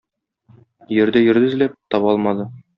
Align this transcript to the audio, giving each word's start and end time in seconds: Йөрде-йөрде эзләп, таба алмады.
Йөрде-йөрде 0.95 1.53
эзләп, 1.53 1.79
таба 1.95 2.13
алмады. 2.19 2.53